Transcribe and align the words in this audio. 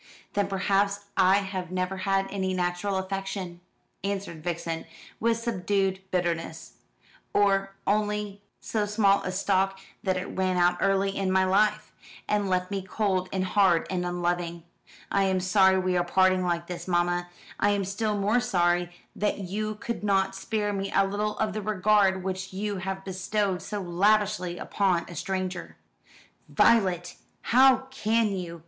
"Then 0.33 0.47
perhaps 0.47 1.01
I 1.15 1.41
have 1.41 1.69
never 1.69 1.97
had 1.97 2.25
any 2.31 2.55
natural 2.55 2.97
affection," 2.97 3.61
answered 4.03 4.43
Vixen, 4.43 4.85
with 5.19 5.37
subdued 5.37 6.01
bitterness; 6.09 6.77
"or 7.35 7.75
only 7.85 8.41
so 8.59 8.87
small 8.87 9.21
a 9.21 9.31
stock 9.31 9.79
that 10.01 10.17
it 10.17 10.25
ran 10.25 10.57
out 10.57 10.79
early 10.81 11.15
in 11.15 11.31
my 11.31 11.45
life, 11.45 11.91
and 12.27 12.49
left 12.49 12.71
me 12.71 12.81
cold 12.81 13.29
and 13.31 13.45
hard 13.45 13.85
and 13.91 14.03
unloving. 14.03 14.63
I 15.11 15.25
am 15.25 15.39
sorry 15.39 15.77
we 15.77 15.95
are 15.95 16.03
parting 16.03 16.43
like 16.43 16.65
this, 16.65 16.87
mamma. 16.87 17.29
I 17.59 17.69
am 17.69 17.85
still 17.85 18.17
more 18.17 18.39
sorry 18.39 18.91
that 19.15 19.37
you 19.37 19.75
could 19.75 20.03
not 20.03 20.33
spare 20.35 20.73
me 20.73 20.91
a 20.95 21.05
little 21.05 21.37
of 21.37 21.53
the 21.53 21.61
regard 21.61 22.23
which 22.23 22.51
you 22.53 22.77
have 22.77 23.05
bestowed 23.05 23.61
so 23.61 23.79
lavishly 23.79 24.57
upon 24.57 25.05
a 25.07 25.13
stranger." 25.13 25.77
"Violet, 26.49 27.17
how 27.53 27.81
can 27.91 28.29
you?" 28.35 28.59